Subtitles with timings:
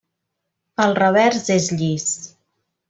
[0.85, 2.11] El revers és llis.